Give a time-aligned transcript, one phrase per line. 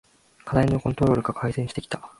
[0.45, 2.01] 課題のコントロールが改善してきた